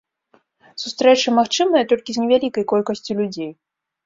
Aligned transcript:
Сустрэчы 0.83 1.27
магчымыя 1.39 1.83
толькі 1.93 2.11
з 2.17 2.25
невялікай 2.25 2.67
колькасцю 2.73 3.19
людзей. 3.23 3.51